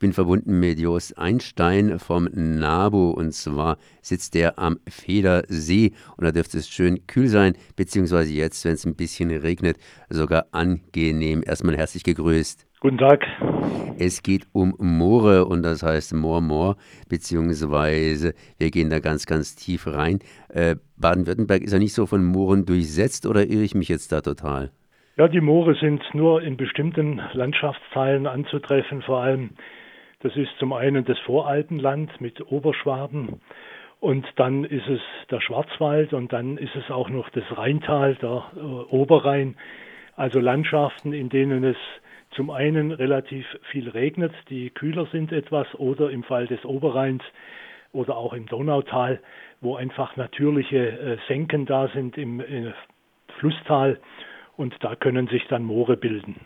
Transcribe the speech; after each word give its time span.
bin 0.00 0.12
verbunden 0.12 0.58
mit 0.58 0.80
Jos 0.80 1.12
Einstein 1.12 1.98
vom 1.98 2.24
NABU 2.32 3.10
und 3.10 3.32
zwar 3.32 3.76
sitzt 4.00 4.34
er 4.34 4.58
am 4.58 4.78
Federsee 4.88 5.92
und 6.16 6.24
da 6.24 6.32
dürfte 6.32 6.58
es 6.58 6.68
schön 6.68 7.06
kühl 7.06 7.28
sein, 7.28 7.52
beziehungsweise 7.76 8.32
jetzt, 8.32 8.64
wenn 8.64 8.72
es 8.72 8.84
ein 8.84 8.96
bisschen 8.96 9.30
regnet, 9.30 9.76
sogar 10.08 10.46
angenehm. 10.50 11.42
Erstmal 11.46 11.76
herzlich 11.76 12.02
gegrüßt. 12.02 12.66
Guten 12.80 12.96
Tag. 12.96 13.26
Es 13.98 14.22
geht 14.22 14.46
um 14.52 14.74
Moore 14.78 15.44
und 15.44 15.62
das 15.62 15.82
heißt 15.82 16.14
Moor, 16.14 16.40
Moor, 16.40 16.76
beziehungsweise 17.10 18.32
wir 18.56 18.70
gehen 18.70 18.88
da 18.88 19.00
ganz, 19.00 19.26
ganz 19.26 19.54
tief 19.54 19.86
rein. 19.86 20.20
Äh, 20.48 20.76
Baden-Württemberg 20.96 21.62
ist 21.62 21.74
ja 21.74 21.78
nicht 21.78 21.92
so 21.92 22.06
von 22.06 22.24
Mooren 22.24 22.64
durchsetzt 22.64 23.26
oder 23.26 23.46
irre 23.46 23.64
ich 23.64 23.74
mich 23.74 23.90
jetzt 23.90 24.12
da 24.12 24.22
total? 24.22 24.70
Ja, 25.18 25.28
die 25.28 25.42
Moore 25.42 25.74
sind 25.74 26.02
nur 26.14 26.40
in 26.40 26.56
bestimmten 26.56 27.20
Landschaftsteilen 27.34 28.26
anzutreffen, 28.26 29.02
vor 29.02 29.20
allem 29.20 29.50
das 30.20 30.36
ist 30.36 30.50
zum 30.58 30.72
einen 30.72 31.04
das 31.04 31.18
Voralpenland 31.20 32.20
mit 32.20 32.50
Oberschwaben 32.50 33.40
und 34.00 34.26
dann 34.36 34.64
ist 34.64 34.88
es 34.88 35.00
der 35.30 35.40
Schwarzwald 35.40 36.12
und 36.12 36.32
dann 36.32 36.56
ist 36.56 36.74
es 36.74 36.90
auch 36.90 37.10
noch 37.10 37.28
das 37.30 37.44
Rheintal, 37.56 38.14
der 38.16 38.44
äh, 38.56 38.60
Oberrhein, 38.60 39.56
also 40.16 40.40
Landschaften, 40.40 41.12
in 41.12 41.28
denen 41.28 41.64
es 41.64 41.76
zum 42.32 42.50
einen 42.50 42.92
relativ 42.92 43.46
viel 43.70 43.88
regnet, 43.88 44.32
die 44.48 44.70
kühler 44.70 45.06
sind 45.06 45.32
etwas, 45.32 45.66
oder 45.74 46.10
im 46.10 46.22
Fall 46.22 46.46
des 46.46 46.64
Oberrheins 46.64 47.22
oder 47.92 48.16
auch 48.16 48.32
im 48.32 48.46
Donautal, 48.46 49.20
wo 49.60 49.76
einfach 49.76 50.16
natürliche 50.16 50.78
äh, 50.78 51.16
Senken 51.28 51.66
da 51.66 51.88
sind 51.88 52.16
im 52.16 52.40
äh, 52.40 52.72
Flusstal 53.38 53.98
und 54.56 54.74
da 54.80 54.94
können 54.94 55.28
sich 55.28 55.46
dann 55.48 55.64
Moore 55.64 55.96
bilden. 55.96 56.36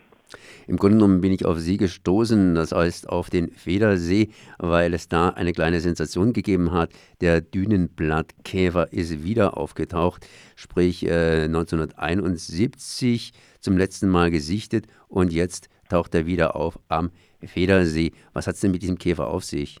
Im 0.67 0.77
Grunde 0.77 0.97
genommen 0.97 1.21
bin 1.21 1.31
ich 1.31 1.45
auf 1.45 1.59
Sie 1.59 1.77
gestoßen, 1.77 2.55
das 2.55 2.71
heißt 2.71 3.09
auf 3.09 3.29
den 3.29 3.51
Federsee, 3.51 4.29
weil 4.57 4.93
es 4.93 5.07
da 5.07 5.29
eine 5.29 5.53
kleine 5.53 5.79
Sensation 5.79 6.33
gegeben 6.33 6.71
hat. 6.71 6.91
Der 7.21 7.41
Dünenblattkäfer 7.41 8.91
ist 8.93 9.23
wieder 9.23 9.57
aufgetaucht, 9.57 10.27
sprich 10.55 11.05
äh, 11.05 11.43
1971 11.45 13.33
zum 13.59 13.77
letzten 13.77 14.09
Mal 14.09 14.31
gesichtet 14.31 14.87
und 15.07 15.33
jetzt 15.33 15.69
taucht 15.89 16.15
er 16.15 16.25
wieder 16.25 16.55
auf 16.55 16.79
am 16.87 17.11
Federsee. 17.43 18.11
Was 18.33 18.47
hat 18.47 18.55
es 18.55 18.61
denn 18.61 18.71
mit 18.71 18.81
diesem 18.81 18.97
Käfer 18.97 19.27
auf 19.27 19.43
sich? 19.43 19.79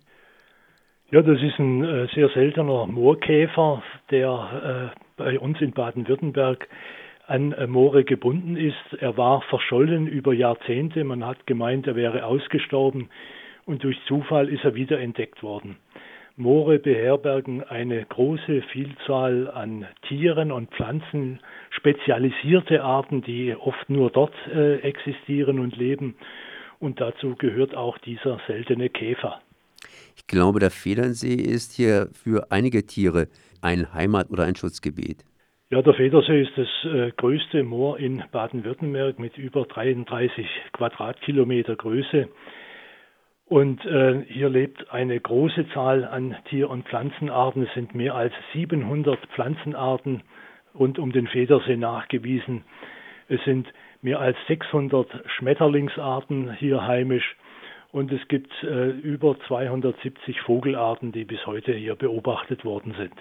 Ja, 1.11 1.21
das 1.21 1.41
ist 1.41 1.59
ein 1.59 1.83
äh, 1.83 2.07
sehr 2.15 2.29
seltener 2.29 2.87
Moorkäfer, 2.87 3.83
der 4.09 4.91
äh, 4.95 4.99
bei 5.17 5.39
uns 5.39 5.61
in 5.61 5.71
Baden-Württemberg 5.71 6.67
an 7.27 7.55
Moore 7.67 8.03
gebunden 8.03 8.55
ist. 8.55 8.99
Er 8.99 9.17
war 9.17 9.41
verschollen 9.43 10.07
über 10.07 10.33
Jahrzehnte. 10.33 11.03
Man 11.03 11.25
hat 11.25 11.47
gemeint, 11.47 11.87
er 11.87 11.95
wäre 11.95 12.25
ausgestorben 12.25 13.09
und 13.65 13.83
durch 13.83 13.97
Zufall 14.07 14.49
ist 14.49 14.63
er 14.63 14.75
wieder 14.75 14.99
entdeckt 14.99 15.43
worden. 15.43 15.77
Moore 16.37 16.79
beherbergen 16.79 17.63
eine 17.63 18.03
große 18.05 18.61
Vielzahl 18.73 19.49
an 19.49 19.87
Tieren 20.07 20.51
und 20.51 20.69
Pflanzen, 20.71 21.39
spezialisierte 21.69 22.83
Arten, 22.83 23.21
die 23.21 23.55
oft 23.55 23.89
nur 23.89 24.09
dort 24.11 24.33
äh, 24.53 24.79
existieren 24.79 25.59
und 25.59 25.77
leben. 25.77 26.15
Und 26.79 26.99
dazu 26.99 27.35
gehört 27.37 27.73
auch 27.73 27.97
dieser 27.99 28.39
seltene 28.47 28.89
Käfer. 28.89 29.41
Ich 30.17 30.27
glaube, 30.27 30.59
der 30.59 30.71
Federnsee 30.71 31.35
ist 31.35 31.71
hier 31.71 32.09
für 32.11 32.51
einige 32.51 32.85
Tiere 32.85 33.29
ein 33.61 33.93
Heimat- 33.93 34.29
oder 34.29 34.43
ein 34.43 34.55
Schutzgebiet. 34.55 35.23
Ja, 35.71 35.81
der 35.81 35.95
Federsee 35.95 36.43
ist 36.43 36.55
das 36.57 36.67
äh, 36.93 37.11
größte 37.17 37.63
Moor 37.63 37.97
in 37.97 38.23
Baden-Württemberg 38.31 39.17
mit 39.17 39.35
über 39.39 39.65
33 39.65 40.45
Quadratkilometer 40.73 41.75
Größe. 41.75 42.29
Und 43.45 43.83
äh, 43.83 44.21
hier 44.27 44.49
lebt 44.49 44.91
eine 44.91 45.19
große 45.19 45.67
Zahl 45.69 46.05
an 46.05 46.35
Tier- 46.49 46.69
und 46.69 46.87
Pflanzenarten. 46.87 47.63
Es 47.63 47.73
sind 47.73 47.95
mehr 47.95 48.13
als 48.13 48.31
700 48.53 49.17
Pflanzenarten 49.33 50.21
rund 50.75 50.99
um 50.99 51.11
den 51.11 51.25
Federsee 51.25 51.77
nachgewiesen. 51.77 52.63
Es 53.27 53.43
sind 53.43 53.67
mehr 54.03 54.19
als 54.19 54.37
600 54.47 55.07
Schmetterlingsarten 55.31 56.53
hier 56.57 56.85
heimisch. 56.85 57.37
Und 57.91 58.11
es 58.11 58.27
gibt 58.27 58.51
äh, 58.61 58.89
über 58.89 59.35
270 59.47 60.41
Vogelarten, 60.41 61.11
die 61.11 61.25
bis 61.25 61.43
heute 61.47 61.73
hier 61.73 61.95
beobachtet 61.95 62.65
worden 62.65 62.93
sind. 62.99 63.15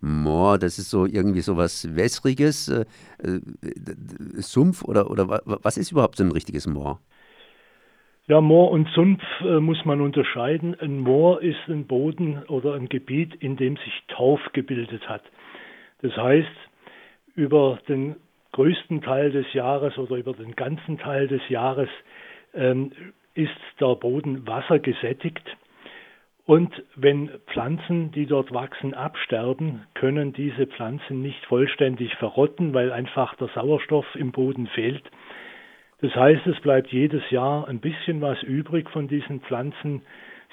Moor, 0.00 0.58
das 0.58 0.78
ist 0.78 0.90
so 0.90 1.06
irgendwie 1.06 1.40
so 1.40 1.56
was 1.56 1.96
Wässriges, 1.96 2.68
äh, 2.68 2.84
äh, 3.22 3.40
Sumpf 4.36 4.84
oder, 4.84 5.10
oder 5.10 5.28
was 5.44 5.76
ist 5.76 5.92
überhaupt 5.92 6.16
so 6.16 6.24
ein 6.24 6.32
richtiges 6.32 6.66
Moor? 6.66 7.00
Ja, 8.28 8.40
Moor 8.40 8.70
und 8.70 8.88
Sumpf 8.90 9.22
äh, 9.40 9.58
muss 9.58 9.84
man 9.84 10.00
unterscheiden. 10.00 10.78
Ein 10.78 11.00
Moor 11.00 11.42
ist 11.42 11.66
ein 11.66 11.86
Boden 11.86 12.42
oder 12.48 12.74
ein 12.74 12.88
Gebiet, 12.88 13.34
in 13.36 13.56
dem 13.56 13.76
sich 13.76 14.02
Torf 14.08 14.40
gebildet 14.52 15.08
hat. 15.08 15.22
Das 16.02 16.14
heißt, 16.16 16.46
über 17.34 17.78
den 17.88 18.16
größten 18.52 19.02
Teil 19.02 19.30
des 19.32 19.52
Jahres 19.54 19.96
oder 19.98 20.16
über 20.16 20.34
den 20.34 20.54
ganzen 20.54 20.98
Teil 20.98 21.26
des 21.26 21.40
Jahres 21.48 21.88
ähm, 22.54 22.92
ist 23.34 23.50
der 23.80 23.94
Boden 23.94 24.46
wassergesättigt 24.46 25.44
und 26.48 26.82
wenn 26.96 27.28
Pflanzen, 27.48 28.10
die 28.12 28.24
dort 28.24 28.54
wachsen, 28.54 28.94
absterben, 28.94 29.82
können 29.92 30.32
diese 30.32 30.66
Pflanzen 30.66 31.20
nicht 31.20 31.44
vollständig 31.44 32.14
verrotten, 32.14 32.72
weil 32.72 32.90
einfach 32.90 33.34
der 33.34 33.48
Sauerstoff 33.48 34.06
im 34.14 34.32
Boden 34.32 34.66
fehlt. 34.68 35.04
Das 36.00 36.14
heißt, 36.14 36.46
es 36.46 36.58
bleibt 36.60 36.90
jedes 36.90 37.20
Jahr 37.30 37.68
ein 37.68 37.80
bisschen 37.80 38.22
was 38.22 38.42
übrig 38.42 38.88
von 38.88 39.08
diesen 39.08 39.42
Pflanzen. 39.42 40.00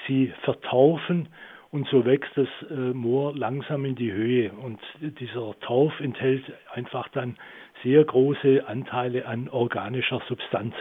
Sie 0.06 0.34
vertaufen 0.42 1.30
und 1.72 1.88
so 1.88 2.04
wächst 2.04 2.32
das 2.36 2.50
äh, 2.70 2.74
Moor 2.74 3.34
langsam 3.34 3.86
in 3.86 3.96
die 3.96 4.12
Höhe. 4.12 4.52
Und 4.52 4.82
dieser 5.00 5.58
Tauf 5.62 5.98
enthält 6.02 6.44
einfach 6.74 7.08
dann 7.08 7.38
sehr 7.84 8.04
große 8.04 8.68
Anteile 8.68 9.28
an 9.28 9.48
organischer 9.48 10.22
Substanz. 10.28 10.76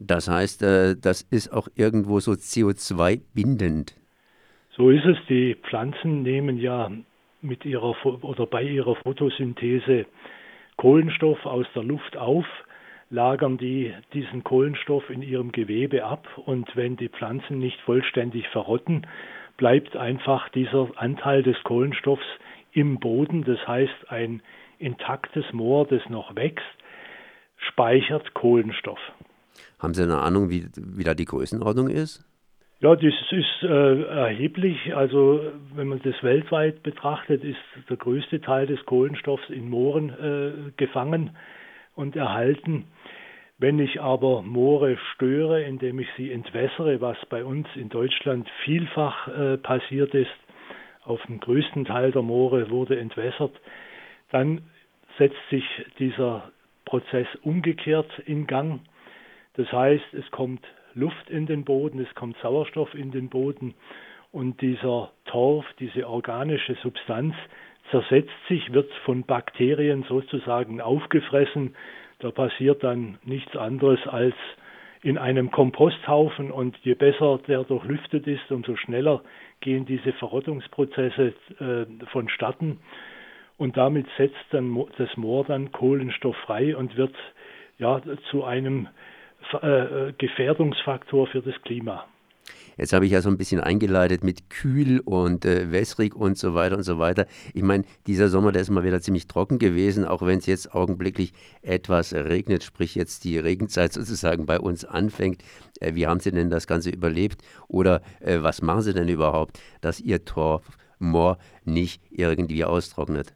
Das 0.00 0.28
heißt, 0.28 0.62
äh, 0.62 0.94
das 1.00 1.22
ist 1.22 1.52
auch 1.52 1.68
irgendwo 1.74 2.20
so 2.20 2.32
CO2 2.32 3.20
bindend. 3.34 3.96
So 4.76 4.90
ist 4.90 5.04
es. 5.04 5.16
Die 5.28 5.56
Pflanzen 5.56 6.22
nehmen 6.22 6.56
ja 6.58 6.90
mit 7.42 7.64
ihrer 7.64 7.94
oder 8.04 8.46
bei 8.46 8.62
ihrer 8.62 8.94
Photosynthese 8.94 10.06
Kohlenstoff 10.76 11.44
aus 11.44 11.66
der 11.74 11.82
Luft 11.82 12.16
auf, 12.16 12.46
lagern 13.10 13.58
die 13.58 13.92
diesen 14.12 14.44
Kohlenstoff 14.44 15.10
in 15.10 15.22
ihrem 15.22 15.50
Gewebe 15.50 16.04
ab 16.04 16.28
und 16.46 16.76
wenn 16.76 16.96
die 16.96 17.08
Pflanzen 17.08 17.58
nicht 17.58 17.80
vollständig 17.80 18.46
verrotten, 18.48 19.04
bleibt 19.56 19.96
einfach 19.96 20.48
dieser 20.50 20.88
Anteil 20.94 21.42
des 21.42 21.60
Kohlenstoffs 21.64 22.26
im 22.70 23.00
Boden. 23.00 23.42
Das 23.42 23.66
heißt, 23.66 24.10
ein 24.10 24.42
intaktes 24.78 25.52
Moor, 25.52 25.88
das 25.88 26.08
noch 26.08 26.36
wächst, 26.36 26.64
speichert 27.56 28.34
Kohlenstoff. 28.34 29.00
Haben 29.78 29.94
Sie 29.94 30.02
eine 30.02 30.18
Ahnung, 30.18 30.50
wie, 30.50 30.66
wie 30.76 31.04
da 31.04 31.14
die 31.14 31.24
Größenordnung 31.24 31.88
ist? 31.88 32.24
Ja, 32.80 32.94
das 32.94 33.14
ist 33.30 33.62
äh, 33.62 34.02
erheblich. 34.02 34.94
Also 34.94 35.40
wenn 35.74 35.88
man 35.88 36.00
das 36.02 36.22
weltweit 36.22 36.82
betrachtet, 36.82 37.42
ist 37.42 37.58
der 37.88 37.96
größte 37.96 38.40
Teil 38.40 38.66
des 38.66 38.84
Kohlenstoffs 38.86 39.50
in 39.50 39.68
Mooren 39.68 40.10
äh, 40.10 40.70
gefangen 40.76 41.30
und 41.96 42.14
erhalten. 42.14 42.84
Wenn 43.58 43.80
ich 43.80 44.00
aber 44.00 44.42
Moore 44.42 44.96
störe, 45.14 45.64
indem 45.64 45.98
ich 45.98 46.06
sie 46.16 46.30
entwässere, 46.30 47.00
was 47.00 47.16
bei 47.28 47.44
uns 47.44 47.66
in 47.74 47.88
Deutschland 47.88 48.48
vielfach 48.64 49.26
äh, 49.26 49.56
passiert 49.56 50.14
ist, 50.14 50.30
auf 51.02 51.20
dem 51.26 51.40
größten 51.40 51.84
Teil 51.84 52.12
der 52.12 52.22
Moore 52.22 52.70
wurde 52.70 53.00
entwässert, 53.00 53.52
dann 54.30 54.60
setzt 55.18 55.36
sich 55.50 55.64
dieser 55.98 56.52
Prozess 56.84 57.26
umgekehrt 57.42 58.10
in 58.26 58.46
Gang. 58.46 58.80
Das 59.58 59.72
heißt, 59.72 60.14
es 60.14 60.30
kommt 60.30 60.64
Luft 60.94 61.28
in 61.28 61.46
den 61.46 61.64
Boden, 61.64 61.98
es 61.98 62.14
kommt 62.14 62.36
Sauerstoff 62.38 62.94
in 62.94 63.10
den 63.10 63.28
Boden 63.28 63.74
und 64.30 64.60
dieser 64.60 65.10
Torf, 65.24 65.66
diese 65.80 66.08
organische 66.08 66.76
Substanz 66.76 67.34
zersetzt 67.90 68.30
sich, 68.48 68.72
wird 68.72 68.88
von 69.04 69.24
Bakterien 69.24 70.04
sozusagen 70.08 70.80
aufgefressen. 70.80 71.74
Da 72.20 72.30
passiert 72.30 72.84
dann 72.84 73.18
nichts 73.24 73.56
anderes 73.56 73.98
als 74.06 74.36
in 75.02 75.18
einem 75.18 75.50
Komposthaufen 75.50 76.52
und 76.52 76.76
je 76.84 76.94
besser 76.94 77.40
der 77.48 77.64
durchlüftet 77.64 78.28
ist, 78.28 78.52
umso 78.52 78.76
schneller 78.76 79.22
gehen 79.58 79.86
diese 79.86 80.12
Verrottungsprozesse 80.12 81.34
äh, 81.58 82.06
vonstatten 82.12 82.78
und 83.56 83.76
damit 83.76 84.06
setzt 84.16 84.36
dann 84.50 84.84
das 84.98 85.16
Moor 85.16 85.44
dann 85.44 85.72
Kohlenstoff 85.72 86.36
frei 86.46 86.76
und 86.76 86.96
wird 86.96 87.16
ja 87.78 88.00
zu 88.30 88.44
einem 88.44 88.86
äh, 89.62 90.12
Gefährdungsfaktor 90.18 91.26
für 91.28 91.42
das 91.42 91.54
Klima. 91.62 92.04
Jetzt 92.78 92.92
habe 92.92 93.06
ich 93.06 93.12
ja 93.12 93.20
so 93.20 93.28
ein 93.28 93.36
bisschen 93.36 93.60
eingeleitet 93.60 94.22
mit 94.22 94.50
kühl 94.50 95.00
und 95.00 95.44
äh, 95.44 95.72
wässrig 95.72 96.14
und 96.14 96.38
so 96.38 96.54
weiter 96.54 96.76
und 96.76 96.84
so 96.84 97.00
weiter. 97.00 97.26
Ich 97.52 97.62
meine, 97.62 97.84
dieser 98.06 98.28
Sommer, 98.28 98.52
der 98.52 98.62
ist 98.62 98.70
mal 98.70 98.84
wieder 98.84 99.00
ziemlich 99.00 99.26
trocken 99.26 99.58
gewesen, 99.58 100.04
auch 100.04 100.22
wenn 100.22 100.38
es 100.38 100.46
jetzt 100.46 100.72
augenblicklich 100.72 101.32
etwas 101.60 102.14
regnet, 102.14 102.62
sprich 102.62 102.94
jetzt 102.94 103.24
die 103.24 103.36
Regenzeit 103.36 103.92
sozusagen 103.94 104.46
bei 104.46 104.60
uns 104.60 104.84
anfängt. 104.84 105.42
Äh, 105.80 105.96
wie 105.96 106.06
haben 106.06 106.20
Sie 106.20 106.30
denn 106.30 106.50
das 106.50 106.68
Ganze 106.68 106.90
überlebt? 106.90 107.42
Oder 107.66 108.00
äh, 108.20 108.38
was 108.42 108.62
machen 108.62 108.82
Sie 108.82 108.94
denn 108.94 109.08
überhaupt, 109.08 109.58
dass 109.80 110.00
Ihr 110.00 110.24
Torfmoor 110.24 111.38
nicht 111.64 112.00
irgendwie 112.10 112.64
austrocknet? 112.64 113.34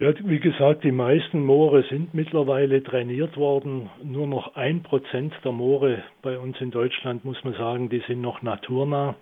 Ja, 0.00 0.12
wie 0.26 0.38
gesagt, 0.38 0.84
die 0.84 0.92
meisten 0.92 1.44
Moore 1.44 1.82
sind 1.90 2.14
mittlerweile 2.14 2.84
trainiert 2.84 3.36
worden. 3.36 3.90
Nur 4.00 4.28
noch 4.28 4.54
ein 4.54 4.84
Prozent 4.84 5.34
der 5.44 5.50
Moore 5.50 6.04
bei 6.22 6.38
uns 6.38 6.60
in 6.60 6.70
Deutschland, 6.70 7.24
muss 7.24 7.42
man 7.42 7.54
sagen, 7.54 7.88
die 7.88 8.00
sind 8.06 8.20
noch 8.20 8.40
naturnah. 8.40 9.16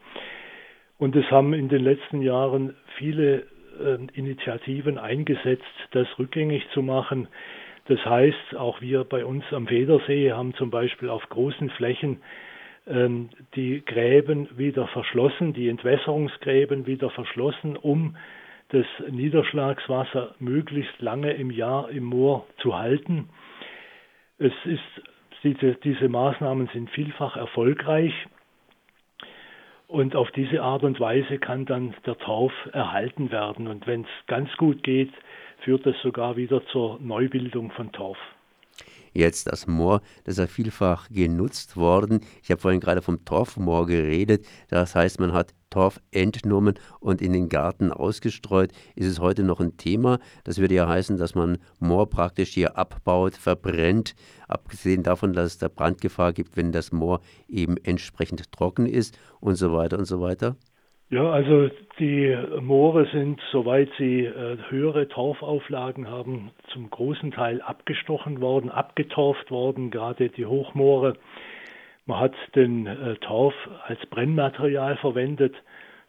Und 0.98 1.16
es 1.16 1.30
haben 1.30 1.54
in 1.54 1.70
den 1.70 1.82
letzten 1.82 2.20
Jahren 2.20 2.74
viele 2.98 3.46
äh, 3.82 3.96
Initiativen 4.12 4.98
eingesetzt, 4.98 5.64
das 5.92 6.06
rückgängig 6.18 6.68
zu 6.74 6.82
machen. 6.82 7.28
Das 7.88 8.04
heißt, 8.04 8.56
auch 8.58 8.82
wir 8.82 9.04
bei 9.04 9.24
uns 9.24 9.44
am 9.52 9.66
Federsee 9.68 10.32
haben 10.32 10.52
zum 10.56 10.70
Beispiel 10.70 11.08
auf 11.08 11.26
großen 11.30 11.70
Flächen 11.70 12.20
ähm, 12.86 13.30
die 13.54 13.82
Gräben 13.82 14.46
wieder 14.58 14.88
verschlossen, 14.88 15.54
die 15.54 15.70
Entwässerungsgräben 15.70 16.86
wieder 16.86 17.08
verschlossen, 17.08 17.78
um 17.78 18.14
das 18.76 19.10
Niederschlagswasser 19.10 20.34
möglichst 20.38 21.00
lange 21.00 21.32
im 21.32 21.50
Jahr 21.50 21.88
im 21.88 22.04
Moor 22.04 22.46
zu 22.58 22.76
halten. 22.76 23.30
Es 24.38 24.52
ist, 24.64 24.82
diese, 25.42 25.76
diese 25.76 26.08
Maßnahmen 26.10 26.68
sind 26.74 26.90
vielfach 26.90 27.36
erfolgreich 27.36 28.12
und 29.88 30.14
auf 30.14 30.30
diese 30.32 30.62
Art 30.62 30.82
und 30.82 31.00
Weise 31.00 31.38
kann 31.38 31.64
dann 31.64 31.94
der 32.04 32.18
Torf 32.18 32.52
erhalten 32.72 33.30
werden. 33.30 33.66
Und 33.66 33.86
wenn 33.86 34.02
es 34.02 34.26
ganz 34.26 34.54
gut 34.58 34.82
geht, 34.82 35.12
führt 35.60 35.86
es 35.86 35.98
sogar 36.02 36.36
wieder 36.36 36.64
zur 36.66 36.98
Neubildung 37.00 37.70
von 37.70 37.92
Torf 37.92 38.18
jetzt 39.16 39.46
das 39.50 39.66
Moor, 39.66 40.00
das 40.24 40.34
ist 40.34 40.38
ja 40.38 40.46
vielfach 40.46 41.08
genutzt 41.08 41.76
worden. 41.76 42.20
Ich 42.42 42.50
habe 42.50 42.60
vorhin 42.60 42.80
gerade 42.80 43.02
vom 43.02 43.24
Torfmoor 43.24 43.86
geredet. 43.86 44.46
Das 44.68 44.94
heißt, 44.94 45.20
man 45.20 45.32
hat 45.32 45.54
Torf 45.70 46.00
entnommen 46.10 46.78
und 47.00 47.20
in 47.20 47.32
den 47.32 47.48
Garten 47.48 47.92
ausgestreut. 47.92 48.72
Ist 48.94 49.08
es 49.08 49.18
heute 49.18 49.42
noch 49.42 49.60
ein 49.60 49.76
Thema? 49.76 50.20
Das 50.44 50.58
würde 50.58 50.74
ja 50.74 50.88
heißen, 50.88 51.16
dass 51.16 51.34
man 51.34 51.58
Moor 51.80 52.08
praktisch 52.08 52.54
hier 52.54 52.78
abbaut, 52.78 53.34
verbrennt. 53.34 54.14
Abgesehen 54.48 55.02
davon, 55.02 55.32
dass 55.32 55.46
es 55.46 55.58
da 55.58 55.68
Brandgefahr 55.68 56.32
gibt, 56.32 56.56
wenn 56.56 56.72
das 56.72 56.92
Moor 56.92 57.20
eben 57.48 57.76
entsprechend 57.78 58.52
trocken 58.52 58.86
ist 58.86 59.18
und 59.40 59.56
so 59.56 59.72
weiter 59.72 59.98
und 59.98 60.06
so 60.06 60.20
weiter. 60.20 60.56
Ja, 61.08 61.30
also 61.30 61.70
die 62.00 62.36
Moore 62.60 63.06
sind, 63.12 63.40
soweit 63.52 63.88
sie 63.96 64.24
äh, 64.24 64.58
höhere 64.70 65.06
Torfauflagen 65.06 66.10
haben, 66.10 66.50
zum 66.72 66.90
großen 66.90 67.30
Teil 67.30 67.62
abgestochen 67.62 68.40
worden, 68.40 68.70
abgetorft 68.70 69.52
worden, 69.52 69.92
gerade 69.92 70.30
die 70.30 70.46
Hochmoore. 70.46 71.16
Man 72.06 72.18
hat 72.18 72.34
den 72.56 72.88
äh, 72.88 73.14
Torf 73.18 73.54
als 73.84 74.04
Brennmaterial 74.06 74.96
verwendet. 74.96 75.54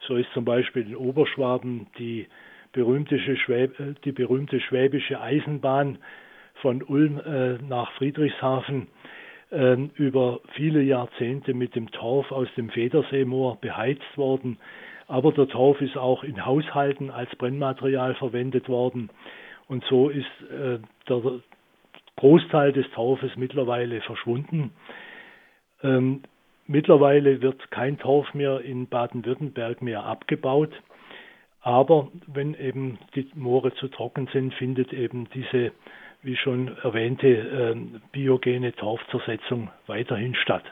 So 0.00 0.16
ist 0.16 0.32
zum 0.34 0.44
Beispiel 0.44 0.88
in 0.88 0.96
Oberschwaben 0.96 1.86
die 1.96 2.26
berühmte, 2.72 3.20
Schwäb 3.20 3.76
die 4.02 4.12
berühmte 4.12 4.58
schwäbische 4.58 5.20
Eisenbahn 5.20 5.98
von 6.60 6.82
Ulm 6.82 7.20
äh, 7.20 7.58
nach 7.62 7.92
Friedrichshafen 7.92 8.88
ähm, 9.50 9.90
über 9.94 10.40
viele 10.54 10.82
Jahrzehnte 10.82 11.54
mit 11.54 11.74
dem 11.74 11.90
Torf 11.90 12.30
aus 12.32 12.48
dem 12.56 12.70
Federseemoor 12.70 13.56
beheizt 13.60 14.16
worden. 14.16 14.58
Aber 15.06 15.32
der 15.32 15.48
Torf 15.48 15.80
ist 15.80 15.96
auch 15.96 16.22
in 16.22 16.44
Haushalten 16.44 17.10
als 17.10 17.34
Brennmaterial 17.36 18.14
verwendet 18.14 18.68
worden. 18.68 19.08
Und 19.66 19.84
so 19.84 20.08
ist 20.10 20.26
äh, 20.50 20.78
der 21.08 21.40
Großteil 22.16 22.72
des 22.72 22.90
Torfes 22.90 23.36
mittlerweile 23.36 24.00
verschwunden. 24.00 24.72
Ähm, 25.82 26.22
mittlerweile 26.66 27.40
wird 27.40 27.70
kein 27.70 27.98
Torf 27.98 28.34
mehr 28.34 28.60
in 28.60 28.88
Baden-Württemberg 28.88 29.82
mehr 29.82 30.04
abgebaut. 30.04 30.72
Aber 31.60 32.08
wenn 32.26 32.54
eben 32.54 32.98
die 33.14 33.28
Moore 33.34 33.74
zu 33.74 33.88
trocken 33.88 34.28
sind, 34.32 34.54
findet 34.54 34.92
eben 34.92 35.28
diese, 35.34 35.72
wie 36.22 36.36
schon 36.36 36.76
erwähnte, 36.82 37.28
äh, 37.28 37.76
biogene 38.12 38.72
Torfzersetzung 38.72 39.70
weiterhin 39.86 40.34
statt. 40.34 40.64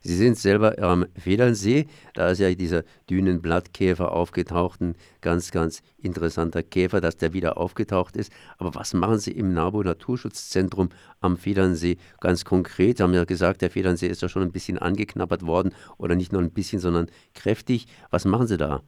Sie 0.00 0.14
sind 0.14 0.38
selber 0.38 0.76
am 0.80 1.04
Federnsee, 1.14 1.86
da 2.14 2.30
ist 2.30 2.40
ja 2.40 2.54
dieser 2.54 2.84
Dünenblattkäfer 3.10 4.12
aufgetaucht, 4.12 4.80
ein 4.80 4.94
ganz, 5.20 5.50
ganz 5.50 5.82
interessanter 6.02 6.62
Käfer, 6.62 7.02
dass 7.02 7.18
der 7.18 7.34
wieder 7.34 7.58
aufgetaucht 7.58 8.16
ist. 8.16 8.32
Aber 8.56 8.74
was 8.74 8.94
machen 8.94 9.18
Sie 9.18 9.32
im 9.32 9.52
NABU 9.52 9.82
Naturschutzzentrum 9.82 10.88
am 11.20 11.36
Federnsee 11.36 11.98
ganz 12.20 12.46
konkret? 12.46 12.96
Sie 12.96 13.02
haben 13.02 13.12
ja 13.12 13.24
gesagt, 13.24 13.60
der 13.60 13.70
Federnsee 13.70 14.06
ist 14.06 14.22
ja 14.22 14.30
schon 14.30 14.42
ein 14.42 14.52
bisschen 14.52 14.78
angeknabbert 14.78 15.46
worden 15.46 15.74
oder 15.98 16.14
nicht 16.14 16.32
nur 16.32 16.40
ein 16.40 16.52
bisschen, 16.52 16.78
sondern 16.78 17.08
kräftig. 17.34 17.86
Was 18.10 18.24
machen 18.24 18.46
Sie 18.46 18.56
da? 18.56 18.80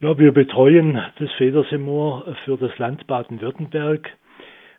Ja, 0.00 0.18
wir 0.18 0.32
betreuen 0.32 1.00
das 1.18 1.30
Federseemoor 1.36 2.34
für 2.44 2.56
das 2.56 2.76
Land 2.78 3.06
Baden-Württemberg. 3.06 4.10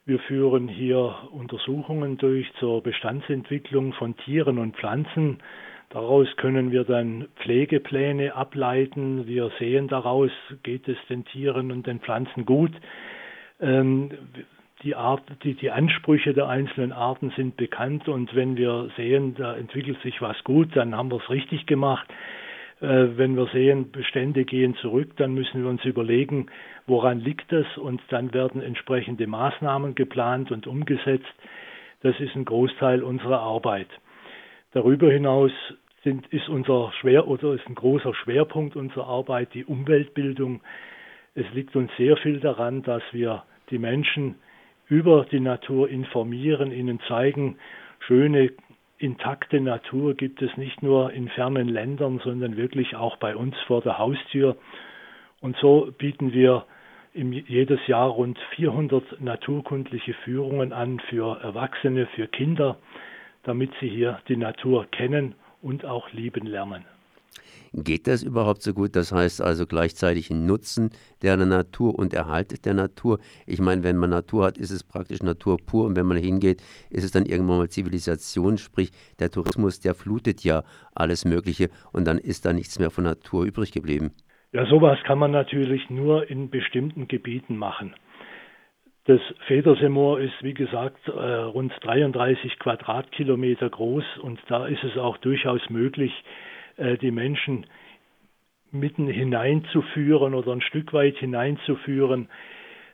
Wir 0.07 0.19
führen 0.19 0.69
hier 0.69 1.15
Untersuchungen 1.31 2.17
durch 2.17 2.49
zur 2.61 2.81
Bestandsentwicklung 2.81 3.91
von 3.91 4.15
Tieren 4.15 4.57
und 4.57 4.77
Pflanzen. 4.77 5.39
Daraus 5.89 6.29
können 6.37 6.71
wir 6.71 6.85
dann 6.85 7.27
Pflegepläne 7.41 8.33
ableiten. 8.33 9.27
Wir 9.27 9.51
sehen 9.59 9.89
daraus, 9.89 10.31
geht 10.63 10.87
es 10.87 10.95
den 11.09 11.25
Tieren 11.25 11.73
und 11.73 11.87
den 11.87 11.99
Pflanzen 11.99 12.45
gut. 12.45 12.71
Ähm, 13.59 14.11
die, 14.81 14.95
Art, 14.95 15.23
die, 15.43 15.55
die 15.55 15.71
Ansprüche 15.71 16.33
der 16.33 16.47
einzelnen 16.47 16.93
Arten 16.93 17.33
sind 17.35 17.57
bekannt 17.57 18.07
und 18.07 18.33
wenn 18.33 18.55
wir 18.55 18.89
sehen, 18.95 19.35
da 19.35 19.57
entwickelt 19.57 20.01
sich 20.03 20.21
was 20.21 20.41
gut, 20.45 20.73
dann 20.73 20.95
haben 20.95 21.11
wir 21.11 21.17
es 21.17 21.29
richtig 21.29 21.65
gemacht. 21.65 22.07
Äh, 22.79 23.17
wenn 23.17 23.35
wir 23.35 23.47
sehen, 23.47 23.91
Bestände 23.91 24.45
gehen 24.45 24.75
zurück, 24.75 25.11
dann 25.17 25.33
müssen 25.33 25.63
wir 25.63 25.69
uns 25.69 25.83
überlegen, 25.83 26.47
woran 26.85 27.19
liegt 27.19 27.51
das 27.51 27.65
und 27.77 28.01
dann 28.09 28.33
werden 28.33 28.61
entsprechende 28.61 29.25
Maßnahmen 29.25 29.95
geplant 29.95 30.51
und 30.51 30.67
umgesetzt. 30.67 31.25
Das 32.01 32.19
ist 32.19 32.35
ein 32.35 32.45
Großteil 32.45 33.01
unserer 33.01 33.39
Arbeit. 33.39 33.87
Darüber 34.73 35.11
hinaus 35.11 35.51
sind, 36.03 36.27
ist 36.27 36.47
unser 36.49 36.91
schwer 37.01 37.27
oder 37.27 37.53
ist 37.53 37.67
ein 37.67 37.75
großer 37.75 38.13
Schwerpunkt 38.13 38.75
unserer 38.75 39.07
Arbeit 39.07 39.53
die 39.55 39.65
Umweltbildung. 39.65 40.61
Es 41.33 41.45
liegt 41.53 41.75
uns 41.75 41.89
sehr 41.97 42.15
viel 42.17 42.39
daran, 42.39 42.83
dass 42.83 43.01
wir 43.11 43.43
die 43.71 43.79
Menschen 43.79 44.35
über 44.87 45.25
die 45.29 45.39
Natur 45.39 45.89
informieren, 45.89 46.71
ihnen 46.71 46.99
zeigen, 47.07 47.57
schöne 47.99 48.51
intakte 48.97 49.61
Natur 49.61 50.15
gibt 50.15 50.41
es 50.41 50.55
nicht 50.57 50.81
nur 50.81 51.11
in 51.11 51.29
fernen 51.29 51.67
Ländern, 51.67 52.19
sondern 52.23 52.57
wirklich 52.57 52.95
auch 52.95 53.17
bei 53.17 53.35
uns 53.35 53.55
vor 53.67 53.81
der 53.81 53.97
Haustür. 53.97 54.57
Und 55.41 55.55
so 55.57 55.91
bieten 55.97 56.33
wir 56.33 56.65
jedes 57.13 57.85
Jahr 57.87 58.09
rund 58.09 58.37
400 58.55 59.21
naturkundliche 59.21 60.13
Führungen 60.13 60.73
an 60.73 60.99
für 61.09 61.39
Erwachsene, 61.41 62.07
für 62.07 62.27
Kinder, 62.27 62.77
damit 63.43 63.71
sie 63.79 63.89
hier 63.89 64.19
die 64.27 64.37
Natur 64.37 64.85
kennen 64.91 65.35
und 65.61 65.85
auch 65.85 66.11
lieben 66.11 66.45
lernen. 66.45 66.85
Geht 67.73 68.07
das 68.07 68.23
überhaupt 68.23 68.61
so 68.61 68.73
gut? 68.73 68.95
Das 68.95 69.11
heißt 69.11 69.41
also 69.41 69.65
gleichzeitig 69.65 70.29
Nutzen 70.29 70.91
der 71.21 71.37
Natur 71.37 71.97
und 71.97 72.13
Erhalt 72.13 72.65
der 72.65 72.73
Natur. 72.73 73.19
Ich 73.45 73.59
meine, 73.59 73.83
wenn 73.83 73.97
man 73.97 74.09
Natur 74.09 74.45
hat, 74.45 74.57
ist 74.57 74.71
es 74.71 74.83
praktisch 74.83 75.21
Natur 75.21 75.57
pur 75.63 75.85
und 75.85 75.95
wenn 75.95 76.05
man 76.05 76.17
hingeht, 76.17 76.61
ist 76.89 77.03
es 77.03 77.11
dann 77.11 77.25
irgendwann 77.25 77.57
mal 77.57 77.69
Zivilisation, 77.69 78.57
sprich 78.57 78.91
der 79.19 79.29
Tourismus, 79.31 79.79
der 79.79 79.95
flutet 79.95 80.43
ja 80.43 80.63
alles 80.95 81.25
Mögliche 81.25 81.69
und 81.91 82.07
dann 82.07 82.17
ist 82.17 82.45
da 82.45 82.53
nichts 82.53 82.79
mehr 82.79 82.89
von 82.89 83.03
Natur 83.03 83.45
übrig 83.45 83.71
geblieben. 83.71 84.11
Ja, 84.53 84.65
sowas 84.65 84.97
kann 85.03 85.19
man 85.19 85.31
natürlich 85.31 85.89
nur 85.89 86.29
in 86.29 86.49
bestimmten 86.49 87.07
Gebieten 87.07 87.57
machen. 87.57 87.93
Das 89.05 89.21
Federseemoor 89.45 90.19
ist, 90.19 90.33
wie 90.41 90.53
gesagt, 90.53 91.07
äh, 91.07 91.11
rund 91.11 91.71
33 91.81 92.59
Quadratkilometer 92.59 93.69
groß 93.69 94.03
und 94.21 94.39
da 94.47 94.67
ist 94.67 94.83
es 94.83 94.97
auch 94.97 95.17
durchaus 95.17 95.61
möglich, 95.69 96.11
die 96.77 97.11
Menschen 97.11 97.65
mitten 98.71 99.07
hineinzuführen 99.07 100.33
oder 100.33 100.51
ein 100.51 100.61
Stück 100.61 100.93
weit 100.93 101.17
hineinzuführen 101.17 102.27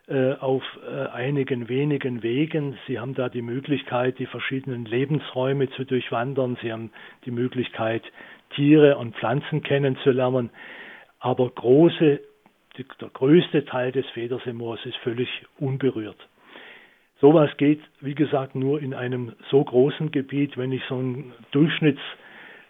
äh, 0.06 0.34
auf 0.34 0.62
äh, 0.86 1.06
einigen 1.08 1.68
wenigen 1.68 2.22
Wegen. 2.22 2.76
Sie 2.86 2.98
haben 2.98 3.14
da 3.14 3.28
die 3.28 3.42
Möglichkeit, 3.42 4.18
die 4.18 4.26
verschiedenen 4.26 4.84
Lebensräume 4.84 5.70
zu 5.70 5.84
durchwandern. 5.84 6.58
Sie 6.62 6.72
haben 6.72 6.90
die 7.24 7.30
Möglichkeit, 7.30 8.02
Tiere 8.54 8.98
und 8.98 9.16
Pflanzen 9.16 9.62
kennenzulernen. 9.62 10.50
Aber 11.20 11.48
große, 11.48 12.20
der 12.76 13.08
größte 13.08 13.64
Teil 13.64 13.92
des 13.92 14.06
Federseemoors 14.10 14.84
ist 14.84 14.96
völlig 14.98 15.28
unberührt. 15.58 16.28
Sowas 17.20 17.50
geht, 17.56 17.80
wie 18.00 18.14
gesagt, 18.14 18.54
nur 18.54 18.82
in 18.82 18.92
einem 18.92 19.32
so 19.50 19.64
großen 19.64 20.10
Gebiet, 20.10 20.58
wenn 20.58 20.72
ich 20.72 20.82
so 20.88 20.96
ein 20.96 21.32
Durchschnitts 21.52 22.02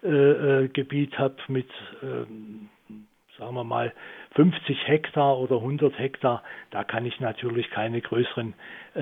Naturgebiet 0.05 1.19
habe 1.19 1.37
mit, 1.49 1.69
sagen 2.01 3.55
wir 3.55 3.65
mal, 3.65 3.93
50 4.37 4.77
Hektar 4.87 5.39
oder 5.39 5.57
100 5.57 5.99
Hektar, 5.99 6.43
da 6.71 6.85
kann 6.85 7.07
ich 7.07 7.21
natürlich 7.21 7.71
keine 7.71 8.01
größeren 8.01 8.55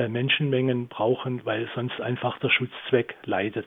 Menschenmengen 0.09 0.88
brauchen, 0.88 1.44
weil 1.44 1.68
sonst 1.75 2.00
einfach 2.00 2.38
der 2.38 2.50
Schutzzweck 2.50 3.16
leidet. 3.25 3.66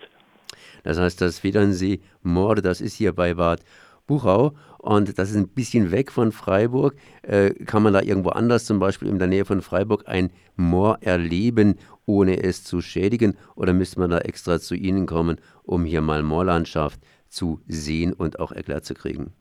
Das 0.83 0.99
heißt, 0.99 1.21
das 1.21 1.39
Federnsee-Moor, 1.39 2.55
das 2.55 2.81
ist 2.81 2.95
hier 2.95 3.13
bei 3.13 3.33
Bad 3.33 3.61
Buchau 4.07 4.53
und 4.77 5.17
das 5.17 5.31
ist 5.31 5.35
ein 5.35 5.49
bisschen 5.49 5.91
weg 5.91 6.11
von 6.11 6.31
Freiburg. 6.31 6.95
Äh, 7.23 7.51
kann 7.65 7.81
man 7.81 7.93
da 7.93 8.01
irgendwo 8.01 8.29
anders, 8.29 8.65
zum 8.65 8.79
Beispiel 8.79 9.07
in 9.07 9.17
der 9.17 9.27
Nähe 9.27 9.45
von 9.45 9.61
Freiburg, 9.61 10.03
ein 10.05 10.29
Moor 10.55 10.99
erleben, 11.01 11.79
ohne 12.05 12.43
es 12.43 12.63
zu 12.63 12.81
schädigen? 12.81 13.35
Oder 13.55 13.73
müsste 13.73 13.99
man 13.99 14.11
da 14.11 14.19
extra 14.19 14.59
zu 14.59 14.75
Ihnen 14.75 15.07
kommen, 15.07 15.37
um 15.63 15.85
hier 15.85 16.01
mal 16.01 16.21
Moorlandschaft 16.21 16.99
zu 17.35 17.59
sehen 17.67 18.13
und 18.13 18.39
auch 18.39 18.51
erklärt 18.51 18.85
zu 18.85 18.95
kriegen? 18.95 19.33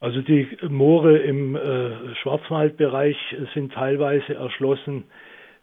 Also 0.00 0.22
die 0.22 0.48
Moore 0.68 1.18
im 1.18 1.54
äh, 1.54 2.14
Schwarzwaldbereich 2.16 3.16
sind 3.54 3.72
teilweise 3.74 4.34
erschlossen 4.34 5.04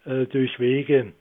äh, 0.06 0.26
durch 0.28 0.60
Wege, 0.60 1.14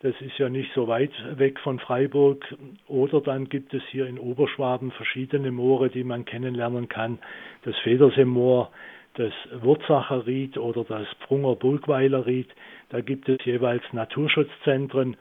das 0.00 0.14
ist 0.20 0.38
ja 0.38 0.48
nicht 0.48 0.72
so 0.74 0.86
weit 0.86 1.10
weg 1.38 1.58
von 1.58 1.80
Freiburg. 1.80 2.44
Oder 2.86 3.20
dann 3.20 3.48
gibt 3.48 3.74
es 3.74 3.82
hier 3.90 4.06
in 4.06 4.18
Oberschwaben 4.18 4.92
verschiedene 4.92 5.50
Moore, 5.50 5.90
die 5.90 6.04
man 6.04 6.24
kennenlernen 6.24 6.88
kann. 6.88 7.18
Das 7.64 7.76
Federseemoor, 7.78 8.70
das 9.14 9.32
Wurzacher 9.60 10.24
Ried 10.24 10.56
oder 10.56 10.84
das 10.84 11.08
Prunger 11.26 11.56
Burgweiler 11.56 12.26
Ried. 12.26 12.48
Da 12.90 13.00
gibt 13.00 13.28
es 13.28 13.44
jeweils 13.44 13.82
Naturschutzzentren, 13.92 15.16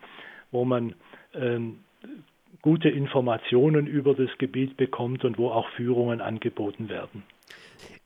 wo 0.51 0.63
man 0.63 0.93
ähm, 1.33 1.79
gute 2.67 2.89
Informationen 2.89 3.87
über 3.87 4.13
das 4.13 4.29
Gebiet 4.39 4.75
bekommt 4.75 5.23
und 5.23 5.37
wo 5.37 5.47
auch 5.47 5.69
Führungen 5.77 6.19
angeboten 6.19 6.89
werden. 6.89 7.23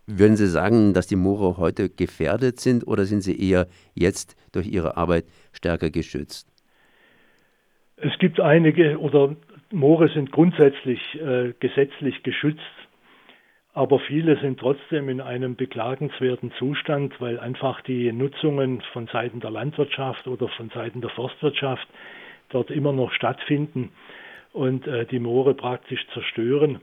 Würden 0.06 0.36
Sie 0.36 0.46
sagen, 0.46 0.94
dass 0.94 1.08
die 1.08 1.16
Moore 1.16 1.58
heute 1.58 1.90
gefährdet 1.90 2.60
sind 2.60 2.86
oder 2.86 3.06
sind 3.06 3.22
sie 3.22 3.36
eher 3.50 3.66
jetzt 3.96 4.36
durch 4.52 4.68
Ihre 4.68 4.98
Arbeit 4.98 5.26
stärker 5.52 5.90
geschützt? 5.90 6.48
Es 7.96 8.16
gibt 8.20 8.40
einige 8.40 9.00
oder 9.00 9.36
Moore 9.72 10.10
sind 10.10 10.32
grundsätzlich 10.32 11.02
äh, 11.16 11.54
gesetzlich 11.60 12.22
geschützt, 12.22 12.76
aber 13.74 14.00
viele 14.02 14.40
sind 14.42 14.60
trotzdem 14.60 15.10
in 15.10 15.22
einem 15.22 15.56
beklagenswerten 15.56 16.52
Zustand, 16.60 17.20
weil 17.20 17.40
einfach 17.40 17.82
die 17.82 18.12
Nutzungen 18.12 18.84
von 18.94 19.08
Seiten 19.08 19.40
der 19.40 19.50
Landwirtschaft 19.50 20.28
oder 20.28 20.50
von 20.50 20.70
Seiten 20.70 21.02
der 21.02 21.10
Forstwirtschaft 21.10 21.88
dort 22.50 22.70
immer 22.70 22.94
noch 22.94 23.12
stattfinden 23.12 23.90
und 24.54 24.88
äh, 24.88 25.06
die 25.06 25.20
Moore 25.20 25.54
praktisch 25.54 26.06
zerstören. 26.14 26.80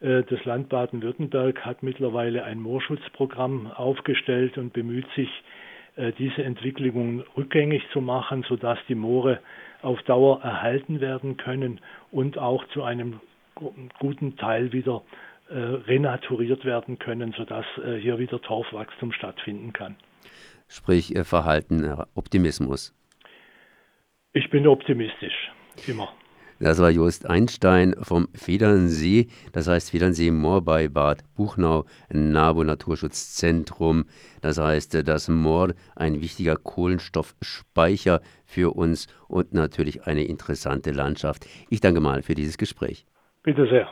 Äh, 0.00 0.22
das 0.24 0.44
Land 0.44 0.68
Baden-Württemberg 0.68 1.64
hat 1.64 1.82
mittlerweile 1.82 2.44
ein 2.44 2.60
Moorschutzprogramm 2.60 3.70
aufgestellt 3.72 4.58
und 4.58 4.72
bemüht 4.72 5.06
sich, 5.14 5.30
äh, 5.98 6.12
diese 6.12 6.44
Entwicklungen 6.44 7.24
rückgängig 7.36 7.82
zu 7.92 8.00
machen, 8.00 8.44
sodass 8.48 8.78
die 8.88 8.94
Moore 8.94 9.40
auf 9.82 10.00
Dauer 10.02 10.40
erhalten 10.42 11.00
werden 11.00 11.36
können 11.36 11.80
und 12.12 12.38
auch 12.38 12.64
zu 12.68 12.84
einem 12.84 13.20
guten 13.98 14.36
Teil 14.36 14.72
wieder 14.72 15.02
äh, 15.48 15.54
renaturiert 15.56 16.64
werden 16.64 16.98
können, 16.98 17.34
sodass 17.36 17.66
äh, 17.84 17.96
hier 17.96 18.18
wieder 18.18 18.40
Torfwachstum 18.40 19.12
stattfinden 19.12 19.72
kann. 19.72 19.96
Sprich 20.68 21.14
Verhalten, 21.22 21.90
Optimismus. 22.14 22.94
Ich 24.34 24.50
bin 24.50 24.66
optimistisch, 24.68 25.50
immer. 25.86 26.12
Das 26.60 26.80
war 26.80 26.90
Jost 26.90 27.30
Einstein 27.30 27.94
vom 28.00 28.26
Federnsee, 28.34 29.28
das 29.52 29.68
heißt 29.68 29.92
Federnsee 29.92 30.32
Moor 30.32 30.62
bei 30.62 30.88
Bad 30.88 31.22
Buchnau, 31.36 31.84
NABU 32.12 32.64
Naturschutzzentrum. 32.64 34.06
Das 34.40 34.58
heißt, 34.58 35.06
das 35.06 35.28
Moor 35.28 35.74
ein 35.94 36.20
wichtiger 36.20 36.56
Kohlenstoffspeicher 36.56 38.20
für 38.44 38.74
uns 38.74 39.06
und 39.28 39.54
natürlich 39.54 40.06
eine 40.08 40.24
interessante 40.24 40.90
Landschaft. 40.90 41.46
Ich 41.70 41.80
danke 41.80 42.00
mal 42.00 42.22
für 42.22 42.34
dieses 42.34 42.58
Gespräch. 42.58 43.06
Bitte 43.44 43.68
sehr. 43.68 43.88